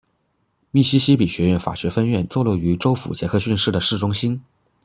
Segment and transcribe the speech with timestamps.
[0.71, 4.41] 密西西比学院法学分院坐落于州府杰克逊市的市中心。